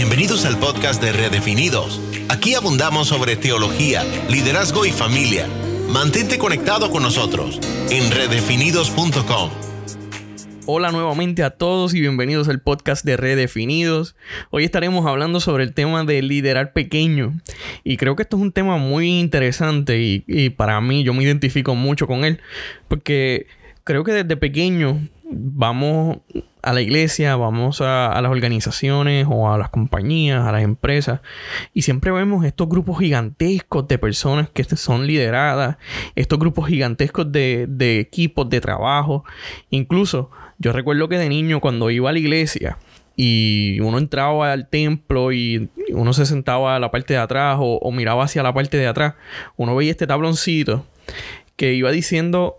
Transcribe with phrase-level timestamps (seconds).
[0.00, 2.00] Bienvenidos al podcast de Redefinidos.
[2.28, 5.48] Aquí abundamos sobre teología, liderazgo y familia.
[5.92, 7.58] Mantente conectado con nosotros
[7.90, 9.50] en redefinidos.com.
[10.66, 14.14] Hola nuevamente a todos y bienvenidos al podcast de Redefinidos.
[14.50, 17.32] Hoy estaremos hablando sobre el tema de liderar pequeño.
[17.82, 21.24] Y creo que esto es un tema muy interesante y, y para mí yo me
[21.24, 22.40] identifico mucho con él.
[22.86, 23.48] Porque
[23.82, 26.18] creo que desde pequeño vamos
[26.62, 31.20] a la iglesia, vamos a, las organizaciones o a las compañías, a las empresas,
[31.74, 35.76] y siempre vemos estos grupos gigantescos de personas que son lideradas,
[36.14, 39.24] estos grupos gigantescos de, de equipos de trabajo.
[39.70, 42.78] Incluso yo recuerdo que de niño cuando iba a la iglesia,
[43.20, 47.78] y uno entraba al templo y uno se sentaba a la parte de atrás o,
[47.78, 49.14] o, miraba hacia la parte de atrás,
[49.56, 50.86] uno veía este tabloncito
[51.56, 52.58] que iba diciendo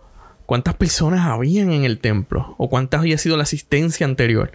[0.49, 4.51] cuántas personas habían en el templo o cuánta había sido la asistencia anterior,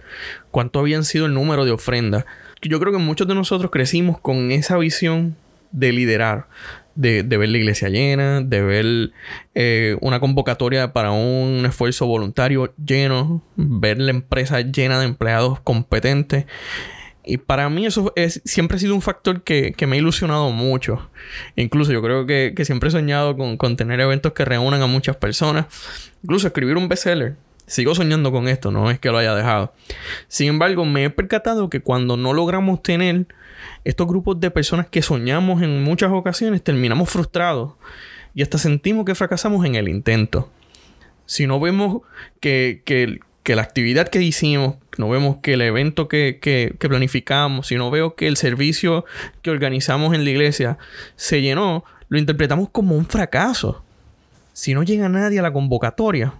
[0.51, 2.25] cuánto habían sido el número de ofrendas.
[2.61, 5.37] Yo creo que muchos de nosotros crecimos con esa visión
[5.71, 6.49] de liderar,
[6.95, 9.11] de, ver la iglesia llena, de ver
[9.53, 16.45] eh, una convocatoria para un esfuerzo voluntario lleno, ver la empresa llena de empleados competentes.
[17.25, 21.09] Y para mí eso es, siempre ha sido un factor que, me ha ilusionado mucho.
[21.55, 25.65] Incluso yo creo que, siempre he soñado con, tener eventos que reúnan a muchas personas.
[26.23, 27.35] Incluso escribir un bestseller.
[27.67, 29.73] Sigo soñando con esto, no es que lo haya dejado.
[30.27, 33.25] Sin embargo, me he percatado que cuando no logramos tener
[33.83, 37.73] estos grupos de personas que soñamos en muchas ocasiones, terminamos frustrados
[38.35, 40.51] y hasta sentimos que fracasamos en el intento.
[41.25, 42.01] Si no vemos
[42.39, 47.67] que, que, que la actividad que hicimos, no vemos que el evento que, que, planificamos,
[47.67, 49.05] si no veo que el servicio
[49.43, 50.79] que organizamos en la iglesia
[51.15, 53.83] se llenó, lo interpretamos como un fracaso.
[54.51, 56.33] Si no llega nadie a la convocatoria,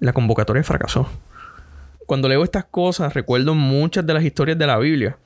[0.00, 1.08] la convocatoria fracasó.
[2.04, 5.16] Cuando leo estas cosas, recuerdo muchas de las historias de la Biblia.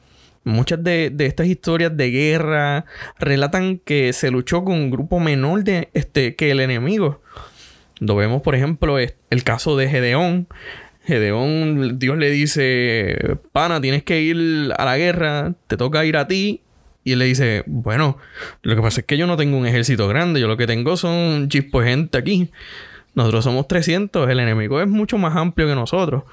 [0.45, 2.85] Muchas de, estas historias de guerra
[3.19, 7.21] relatan que se luchó con un grupo menor de, este, que el enemigo.
[7.99, 10.47] Lo vemos, por ejemplo, el caso de Gedeón,
[11.05, 16.27] Gedeón, Dios le dice, pana, tienes que ir a la guerra, te toca ir a
[16.27, 16.63] ti.
[17.05, 18.17] Y él le dice, bueno,
[18.63, 20.97] lo que pasa es que yo no tengo un ejército grande, yo lo que tengo
[20.97, 22.51] son chispos de gente aquí.
[23.15, 26.25] Nosotros somos 300, el enemigo es mucho más amplio que nosotros.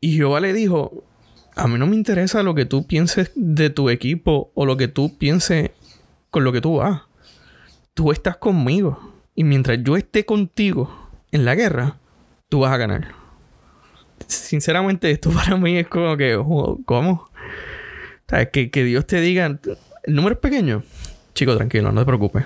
[0.00, 1.04] Y Jehová le dijo,
[1.54, 4.88] a mí no me interesa lo que tú pienses de tu equipo o lo que
[4.88, 5.72] tú pienses
[6.30, 7.02] con lo que tú vas.
[7.92, 9.12] Tú estás conmigo.
[9.34, 11.98] Y mientras yo esté contigo en la guerra,
[12.48, 13.23] tú vas a ganar
[14.34, 16.36] sinceramente, esto para mí es como que,
[16.84, 17.30] ¿cómo?
[18.52, 20.82] Que, que Dios te diga, el número es pequeño.
[21.34, 22.44] Chico, tranquilo, no te preocupes.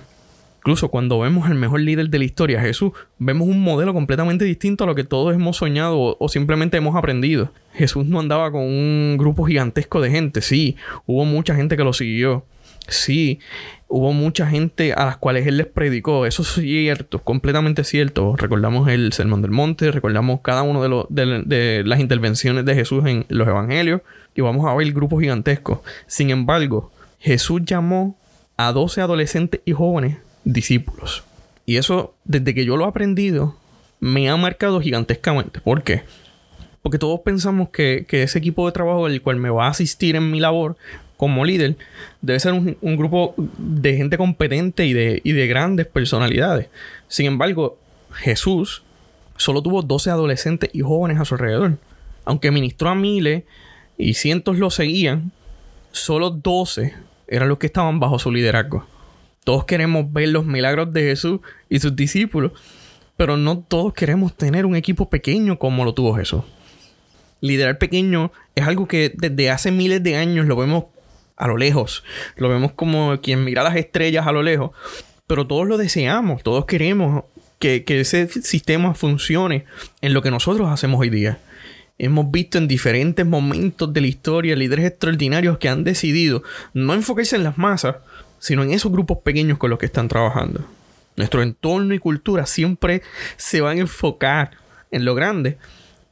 [0.58, 4.84] Incluso cuando vemos al mejor líder de la historia, Jesús, vemos un modelo completamente distinto
[4.84, 7.52] a lo que todos hemos soñado o, simplemente hemos aprendido.
[7.72, 10.76] Jesús no andaba con un grupo gigantesco de gente, sí,
[11.06, 12.44] hubo mucha gente que lo siguió,
[12.88, 13.40] sí,
[13.88, 16.26] hubo mucha gente a las cuales él les predicó.
[16.26, 18.36] Eso es cierto, completamente cierto.
[18.36, 23.24] Recordamos el Sermón del Monte, recordamos cada uno de, de, las intervenciones de Jesús en
[23.28, 24.02] los evangelios
[24.34, 25.80] y vamos a ver grupos gigantescos.
[26.06, 28.16] Sin embargo, Jesús llamó
[28.56, 31.24] a 12 adolescentes y jóvenes discípulos.
[31.64, 33.56] Y eso, desde que yo lo he aprendido,
[34.00, 35.60] me ha marcado gigantescamente.
[35.60, 36.02] ¿Por qué?
[36.82, 40.16] Porque todos pensamos que, que ese equipo de trabajo, el cual me va a asistir
[40.16, 40.76] en mi labor,
[41.18, 41.76] como líder
[42.22, 46.68] debe ser un, grupo de gente competente y de, y de grandes personalidades.
[47.08, 47.76] Sin embargo,
[48.12, 48.84] Jesús
[49.36, 51.76] solo tuvo 12 adolescentes y jóvenes a su alrededor.
[52.24, 53.42] Aunque ministró a miles
[53.98, 55.32] y cientos lo seguían,
[55.90, 56.94] solo 12
[57.26, 58.86] eran los que estaban bajo su liderazgo.
[59.42, 62.52] Todos queremos ver los milagros de Jesús y sus discípulos,
[63.16, 66.44] pero no todos queremos tener un equipo pequeño como lo tuvo Jesús.
[67.40, 70.84] Liderar pequeño es algo que desde hace miles de años lo vemos
[71.38, 72.04] a lo lejos.
[72.36, 74.72] Lo vemos como quien mira las estrellas a lo lejos.
[75.26, 77.24] Pero todos lo deseamos, todos queremos
[77.58, 79.64] que, ese sistema funcione
[80.00, 81.38] en lo que nosotros hacemos hoy día.
[81.98, 86.42] Hemos visto en diferentes momentos de la historia líderes extraordinarios que han decidido
[86.72, 87.96] no enfocarse en las masas,
[88.38, 90.64] sino en esos grupos pequeños con los que están trabajando.
[91.16, 93.02] Nuestro entorno y cultura siempre
[93.36, 94.52] se van a enfocar
[94.92, 95.58] en lo grande,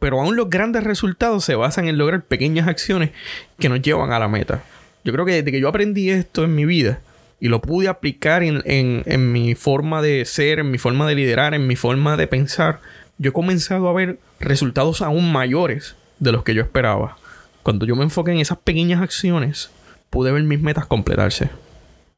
[0.01, 3.13] pero aún los grandes resultados se basan en lograr pequeñas acciones
[3.59, 4.65] que nos llevan a la meta.
[5.07, 6.99] Yo creo que desde que yo aprendí esto en mi vida
[7.39, 11.69] y lo pude aplicar en, mi forma de ser, en mi forma de liderar, en
[11.69, 12.81] mi forma de pensar,
[13.17, 17.19] yo he comenzado a ver resultados aún mayores de los que yo esperaba.
[17.63, 19.71] Cuando yo me enfoqué en esas pequeñas acciones,
[20.11, 21.51] pude ver mis metas completarse.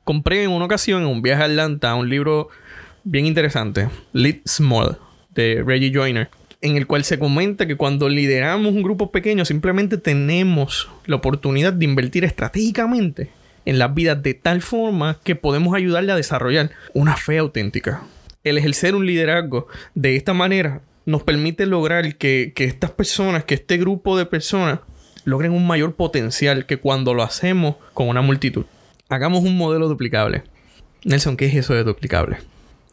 [0.05, 2.49] Compré en una ocasión, en un viaje a Atlanta, un libro
[3.05, 4.97] bien interesante, Lead Small,
[5.35, 6.31] de Reggie Joyner.
[6.61, 11.73] En el cual se comenta que cuando lideramos un grupo pequeño simplemente tenemos la oportunidad
[11.73, 13.31] de invertir estratégicamente
[13.65, 18.03] en las vidas de tal forma que podemos ayudarle a desarrollar una fe auténtica.
[18.43, 23.55] El ejercer un liderazgo de esta manera nos permite lograr que, que estas personas, que
[23.55, 24.81] este grupo de personas
[25.25, 28.65] logren un mayor potencial que cuando lo hacemos con una multitud.
[29.09, 30.43] Hagamos un modelo duplicable.
[31.05, 32.39] Nelson, ¿qué es eso de duplicable?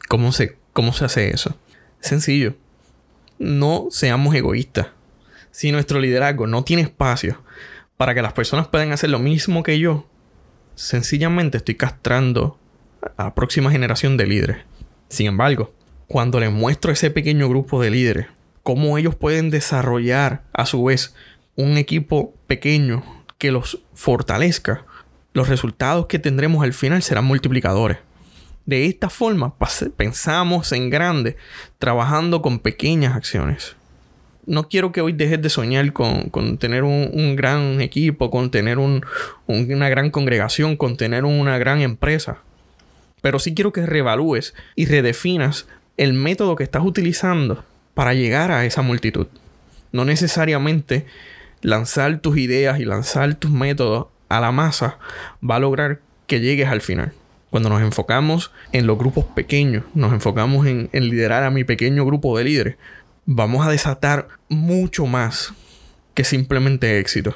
[0.08, 1.56] ¿Cómo se, cómo se hace eso?
[2.00, 2.54] Sencillo
[3.38, 4.88] no seamos egoístas.
[5.50, 7.42] Si nuestro liderazgo no tiene espacio
[7.96, 10.06] para que las personas puedan hacer lo mismo que yo,
[10.74, 12.58] sencillamente estoy castrando
[13.16, 14.56] a la próxima generación de líderes.
[15.08, 15.72] Sin embargo,
[16.06, 18.26] cuando les muestro a ese pequeño grupo de líderes
[18.66, 21.14] cómo ellos pueden desarrollar a su vez
[21.54, 23.04] un equipo pequeño
[23.38, 24.84] que los fortalezca,
[25.34, 27.98] los resultados que tendremos al final serán multiplicadores.
[28.66, 29.54] De esta forma
[29.96, 31.36] pensamos en grande,
[31.78, 33.76] trabajando con pequeñas acciones.
[34.44, 39.88] No quiero que hoy dejes de soñar con, tener un, gran equipo, con tener una
[39.88, 42.38] gran congregación, con tener una gran empresa.
[43.22, 45.66] Pero sí quiero que reevalúes y redefinas
[45.96, 47.64] el método que estás utilizando
[47.94, 49.28] para llegar a esa multitud.
[49.92, 51.06] No necesariamente
[51.62, 54.98] lanzar tus ideas y lanzar tus métodos a la masa
[55.48, 57.12] va a lograr que llegues al final.
[57.56, 62.36] Cuando nos enfocamos en los grupos pequeños, nos enfocamos en, liderar a mi pequeño grupo
[62.36, 62.76] de líderes,
[63.24, 65.54] vamos a desatar mucho más
[66.12, 67.34] que simplemente éxito.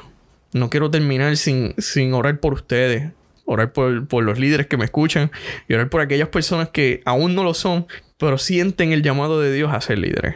[0.53, 3.13] No quiero terminar sin, sin orar por ustedes,
[3.47, 5.31] orar por, por, los líderes que me escuchan
[5.69, 7.87] y orar por aquellas personas que aún no lo son,
[8.19, 10.35] pero sienten el llamado de Dios a ser líderes.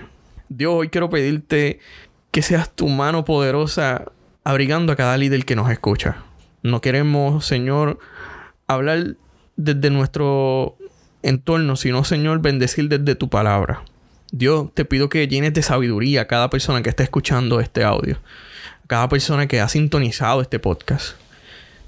[0.48, 1.78] Dios, hoy quiero pedirte
[2.30, 4.06] que seas tu mano poderosa
[4.44, 6.24] abrigando a cada líder que nos escucha.
[6.62, 7.98] No queremos, Señor,
[8.66, 9.16] hablar
[9.56, 10.76] desde nuestro
[11.22, 13.82] entorno, sino, Señor, bendecir desde tu palabra.
[14.30, 18.18] Dios, te pido que llenes de sabiduría a cada persona que está escuchando este audio,
[18.84, 21.16] a cada persona que ha sintonizado este podcast.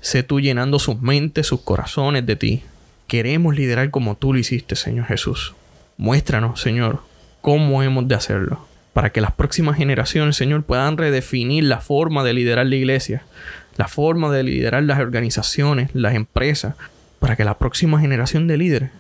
[0.01, 2.63] Sé tú llenando sus mentes, sus corazones de ti.
[3.09, 5.55] Queremos liderar como tú lo hiciste, Señor Jesús.
[5.97, 7.03] Muéstranos, Señor,
[7.41, 12.35] cómo hemos de hacerlo, para que las próximas generaciones, Señor, puedan redefinir la forma de
[12.35, 13.25] liderar la iglesia,
[13.77, 16.77] la forma de liderar las organizaciones, las empresas,
[17.19, 18.91] para que la próxima generación de líderes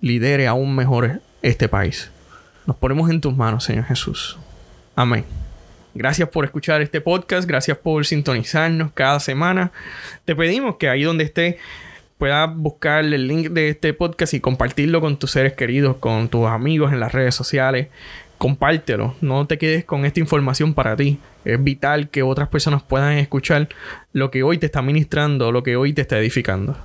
[0.00, 2.10] lidere aún mejor este país.
[2.66, 4.38] Nos ponemos en tus manos, Señor Jesús.
[4.94, 5.24] Amén.
[5.94, 9.72] Gracias por escuchar este podcast, gracias por sintonizarnos cada semana.
[10.24, 11.58] Te pedimos que ahí donde esté
[12.18, 16.46] puedas buscar el link de este podcast y compartirlo con tus seres queridos, con tus
[16.46, 17.88] amigos en las redes sociales.
[18.38, 21.18] Compártelo, no te quedes con esta información para ti.
[21.46, 23.68] Es vital que otras personas puedan escuchar
[24.12, 26.76] lo que hoy te está ministrando, lo que hoy te está edificando.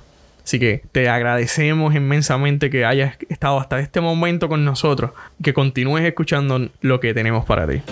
[0.44, 5.12] Así que te agradecemos inmensamente que hayas estado hasta este momento con nosotros,
[5.42, 7.82] que continúes escuchando lo que tenemos para ti.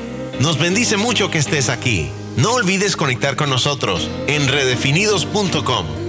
[0.40, 2.10] Nos bendice mucho que estés aquí.
[2.36, 5.99] No olvides conectar con nosotros en redefinidos.com